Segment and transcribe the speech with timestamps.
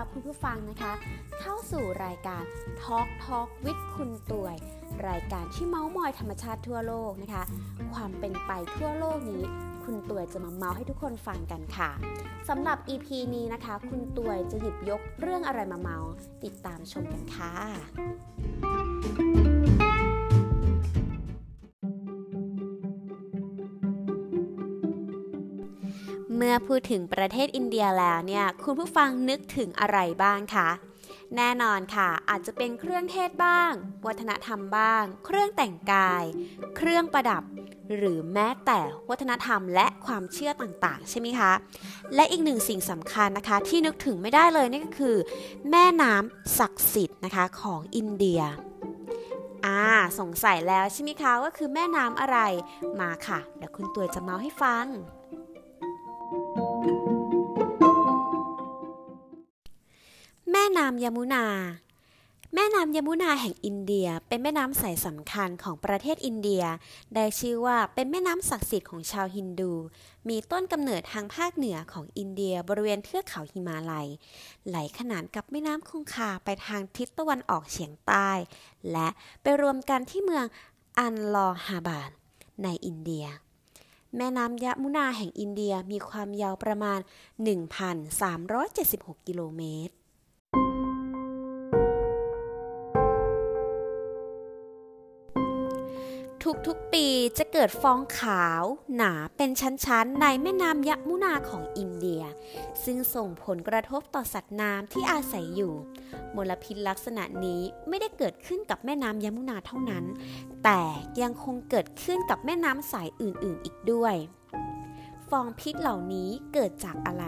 [0.00, 0.92] รับคุณผู้ฟังนะคะ
[1.40, 2.42] เข้าสู่รายการ
[2.82, 4.56] Talk Talk with คุณตวย
[5.08, 7.44] รายการที่เมาส์มอยธรรมชาติทั่วโลกนะคะ
[7.94, 9.42] ความเป็นไปทั่วโลกนี้
[9.84, 11.90] คุณตวยจะมาเมาส์ให้ทุกคนฟังกันค่ะ
[12.48, 16.10] สำหรับ EP นี้นะคะ คุณตวยจะหยิบยกเรื่องอะไรมาเมาส์
[16.44, 17.54] ติดตามชมกันค่ะ
[26.50, 30.68] มื่อพูดถึงประเทศอินเดียแล้วเนี่ย คุณผู้ฟังนึกถึงอะไรบ้างคะ
[31.36, 33.72] แน่นอนค่ะ อาจจะเป็นเครื่องเทศบ้าง
[34.06, 36.24] วัฒนธรรมบ้าง เครื่องแต่งกาย
[36.76, 37.42] เครื่องประดับ
[37.96, 41.52] หรือแม้แต่วัฒนธรรมและความเชื่อต่างๆ ใช่ไหมคะ
[42.14, 45.16] และอีกหนึ่งสิ่งสำคัญนะคะ ที่นึกถึงไม่ได้เลยนี่ก็คือ
[45.70, 48.40] แม่น้ำศักดิ์สิทธิ์นะคะของอินเดีย
[49.66, 49.82] อ่า
[50.18, 52.38] สงสัยแล้วใช่ไหมคะว่าคือแม่น้ำอะไร
[53.00, 54.86] มาค่ะ เดี๋ยวคุณตัวจะเมาให้ฟัง
[60.80, 61.44] น้ำยมุนา
[62.54, 66.64] แม่น้ำยมุนาแห่งอินเดียเป็นแม่น้ำสายสำคัญของประเทศอินเดีย
[67.14, 69.72] ได้ชื่อว่าเป็นแม่น้ำศักดิ์สิทธิ์ของชาวฮินดู
[70.28, 74.08] มีต้นกำเนิดทางภาคเหนือของอินเดียบริเวณเทือกเขาหิมาลัย
[74.68, 78.30] ไหลขนานกับแม่น้ำคงคาไปทางทิศตะวันออกเฉียงใต้
[78.92, 79.08] และ
[79.42, 80.44] ไปรวมกันที่เมือง
[80.98, 82.10] อันลอฮาบาด
[82.62, 83.26] ในอินเดีย
[84.16, 87.00] แม่น้ำยมุนาแห่งอินเดียมีความยาวประมาณ
[88.32, 89.94] 1,376 กิโลเมตร
[96.66, 97.06] ทุกๆปี
[97.38, 98.62] จะเกิดฟองขาว
[98.96, 102.22] หนาเป็นชั้นๆ ในแม่น้ำยมุนาของอินเดีย
[102.84, 105.74] ซึ่งส่งผลกระทบต่อสัตว์น้ำที่อาศัยอยู่
[106.36, 110.04] มลพิษลักษณะนี้ไม่ได้เกิดขึ้นกับแม่น้ำยมุนาเท่านั้น
[110.64, 110.80] แต่
[111.22, 114.14] ยังคงเกิดขึ้นกับแม่น้ำสายอื่นๆอีกด้วย
[115.28, 117.24] ฟองพิษเหล่านี้เกิดจากอะไร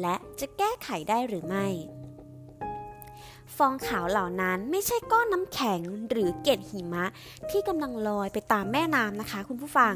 [0.00, 1.66] และจะแก้ไขได้หรือไม่
[3.58, 5.80] ฟองขาวเหล่านั้นไม่ใช่ก้อนน้ำแข็ง
[6.10, 7.04] หรือเกล็ดหิมะ
[7.50, 9.94] ที่กำลังลอยไปตามแม่น้ำนะคะ คุณผู้ฟัง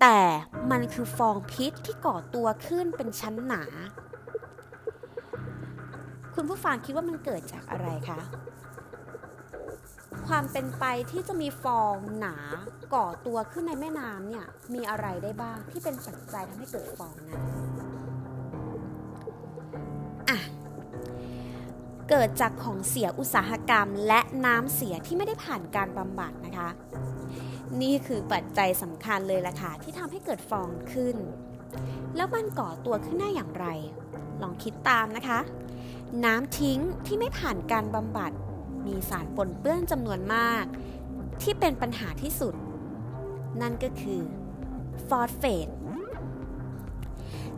[0.00, 0.20] แต่
[0.70, 3.62] มันคือฟองพิษที่ก่อตัวขึ้นเป็นชั้นหนา
[6.34, 8.20] คุณผู้ฟังคิดว่ามันเกิดจากอะไรคะ
[10.26, 12.36] ความเป็นไปที่จะมีฟองหนา
[12.94, 17.42] ก่อตัวขึ้นในแม่น้ำเนี่ยมีอะไรได้บ้างที่เป็นปัจจัยทำให้เกิดฟองนั้น
[22.08, 26.68] เกิดจากของเสียอุตสาหกรรม และน้ำเสียที่ไม่ได้ผ่านการบำบัดนะคะ
[27.82, 31.16] นี่คือปัจจัยสำคัญเลยล่ะค่ะที่ทำให้เกิดฟองขึ้น
[32.16, 33.66] แล้วมันก่อตัวขึ้นได้อย่างไร
[34.42, 35.38] ลองคิดตามนะคะ
[36.24, 38.32] น้ำทิ้งที่ไม่ผ่านการบำบัด
[38.86, 40.64] มีสารปนเปื้อนจำนวนมาก
[41.42, 42.54] ที่เป็นปัญหาที่สุด
[43.60, 44.20] นั่นก็คือ
[45.08, 45.68] ฟอสเฟต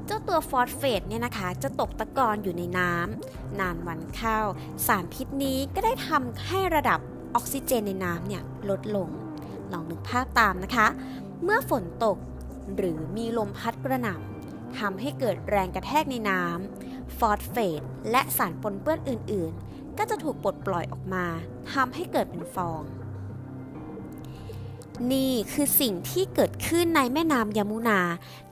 [0.07, 4.39] เจ้าตัวฟอสเฟตเนี่ยนะคะ จะตกตะกอนอยู่ในน้ำนานวันเข้า
[4.87, 7.01] สารพิษนี้ก็ได้ทำให้ระดับ
[7.35, 9.09] ออกซิเจนในน้ำเนี่ยลดลง
[9.73, 10.87] ลองนึกภาพตามนะคะ
[11.45, 12.19] เมื่อฝนตก
[12.77, 21.25] หรือมีลมพัดกระหน่ำทำให้เกิดแรงกระแทกในน้ำฟอสเฟตและสารปนเปื้อนอื่น ๆ ก็จะถูกปลดปล่อยออกมา
[21.73, 22.83] ทำให้เกิดเป็นฟอง
[25.13, 28.01] นี่คือสิ่งที่เกิดขึ้นในแม่น้ำยมุนา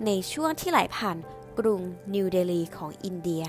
[0.06, 1.16] ในช่วงที่ไหลผ่าน
[1.58, 1.80] กรุง
[2.14, 3.44] นิวเดลีของอินเดีย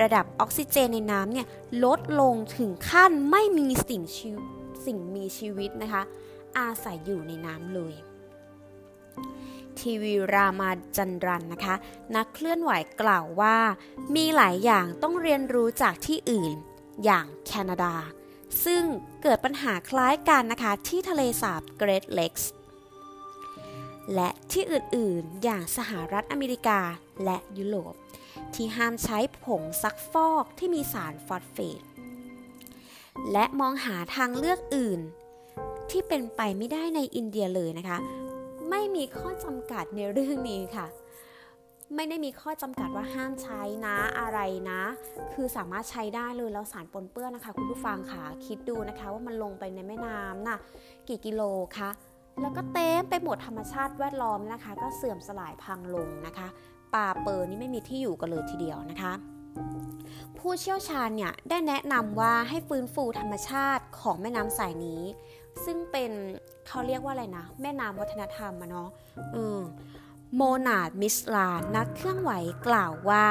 [0.00, 1.46] ระดับออกซิเจนในน้ำเนี่ย
[1.84, 4.30] ลดลงถึงขั้นไม่มีสิ่งชี
[4.84, 6.02] สิ่งมีชีวิตนะคะ
[6.58, 7.94] อาศัยอยู่ในน้ำเลย
[9.78, 11.74] ทีวีรามาจันรันนะคะ
[12.16, 12.70] นักเคลื่อนไหว
[13.00, 13.56] กล่าวว่า
[14.16, 16.56] มีหลายอย่างต้องเรียนรู้จากที่อื่น
[17.04, 17.94] อย่างแคนาดา
[18.64, 18.84] ซึ่ง
[19.22, 22.50] เกิดปัญหาคล้ายกันนะคะที่ทะเลสาบเกรทเล็กส์
[24.14, 26.80] และที่อื่นๆ อย่างสหรัฐอเมริกา
[27.24, 27.94] และยุโรป
[28.54, 31.82] ที่ห้ามใช้ผงซักฟอกที่มีสารฟอสเฟต
[33.32, 35.00] และมองหาทางเลือกอื่น
[35.90, 37.98] ที่เป็นไปไม่ได้ในอินเดียเลยนะคะ
[38.70, 40.86] ไม่มีข้อจำกัดในเรื่องนี้ค่ะ
[41.96, 44.82] ไม่ได้มีข้อจำกัดว่าห้ามใช้นะอะไรนะ
[45.34, 50.58] คือสามารถใช้ได้เลยแล้วสารปนเปื้อนนะคะ คุณผู้ฟังค่ะคิดดูนะคะว่ามันลงไปในแม่น้ำน่ะ
[51.08, 51.42] กี่กิโล
[51.78, 51.90] คะ
[52.40, 56.48] แล้วก็เต็มไปหมดธรรมชาติแวดล้อมนะคะ ก็เสื่อมสลายพังลงนะคะ
[56.94, 59.12] ป่าเปิดนี่ไม่มีที่อยู่กันเลยทีเดียวนะคะ
[60.38, 65.02] ผู้เชี่ยวชาญเนี่ยได้แนะนำว่าให้ฟื้นฟูธรรมชาติของแม่น้ำสายนี้
[65.64, 66.10] ซึ่งเป็น
[66.66, 68.88] เขาเรียกว่าอะไรนะ แม่น้ำวัฒนธรรมอะเนาะ
[69.34, 69.60] อืม
[70.34, 72.32] โมนาดมิสลานักเครื่องไหว
[72.66, 73.26] กล่าวว่า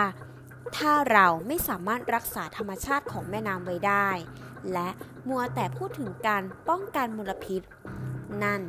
[0.78, 4.10] ถ้าเราไม่สามารถรักษาธรรมชาติของแม่น้ำไว้ได้
[4.74, 4.90] และ
[5.30, 7.62] มัวแต่พูดถึงการป้องกันมลพิษ
[8.44, 8.62] นั่น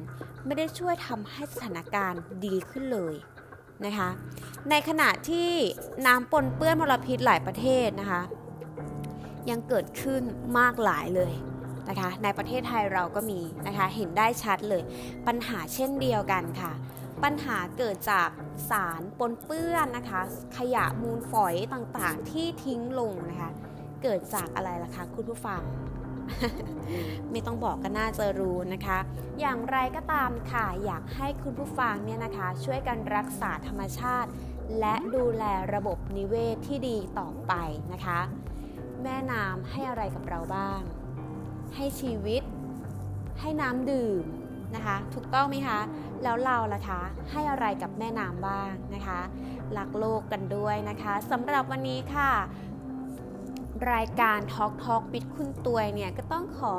[0.44, 3.14] ไม่ได้ช่วยทำให้สถานการณ์ดีขึ้นเลย
[3.86, 4.08] นะคะ
[4.70, 5.50] ในขณะที่
[6.06, 8.22] น้ำปนเปื้อนมลพิษหลายประเทศนะคะ
[9.50, 10.22] ยังเกิดขึ้น
[10.58, 11.32] มากหลายเลย
[11.88, 14.82] นะคะในประเทศไทยเราก็มีนะคะเห็นได้ชัดเลย
[15.26, 16.72] ปัญหาเช่นเดียวกันค่ะ
[17.22, 18.28] ปัญหาเกิดจาก
[18.70, 20.20] สารปนเปื้อนนะคะ
[20.56, 23.50] ขยะมูลฝอยต่างๆที่ทิ้งลงนะคะ
[24.02, 25.62] เกิดจากอะไรล่ะคะคุณผู้ฟัง
[27.30, 28.98] ไม่ต้องบอกก็น่าจะรู้นะคะ
[29.40, 34.30] อย่างไรก็ตามค่ะ อยากให้คุณผู้ฟังเนี่ยนะคะ ช่วยกันรักษาธรรมชาติ
[34.80, 37.52] และดูแลระบบนิเวศทที่ดีต่อไป
[37.92, 38.20] นะคะ
[39.02, 40.80] แม่น้ำให้อะไรกับเราบ้าง
[41.74, 42.42] ให้ชีวิต
[43.40, 44.24] ให้น้ำดื่ม
[44.74, 45.80] นะคะ ถูกต้องไหมคะ
[46.22, 49.20] แล้วเราล่ะคะ ให้อะไรกับแม่น้ำบ้างนะคะ
[49.78, 52.30] รักโลกกันด้วยนะคะสำหรับวันนี้ค่ะ
[53.90, 56.74] รายการ Talk Talk ปิดคุณตวยเนี่ยก็ต้องขอ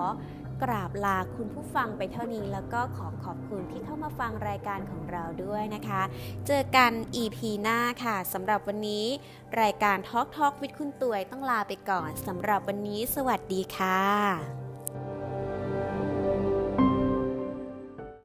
[0.63, 6.01] กราบลาคุณผู้ฟังไปเท่านี้ แล้วก็ขอขอบคุณที่เข้ามาฟังรายการของเราด้วยนะคะ
[6.47, 6.91] เจอกัน
[7.21, 9.05] EP หน้าค่ะสำหรับวันนี้
[9.61, 14.62] รายการ Talk Talk วิดคุณตวยต้องลาไปก่อนสำหรับวันนี้ สวัสดีค่ะ